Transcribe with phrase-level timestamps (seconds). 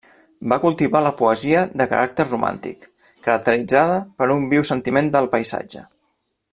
[0.51, 2.89] Va cultivar la poesia de caràcter romàntic,
[3.27, 5.89] caracteritzada per un viu sentiment del paisatge.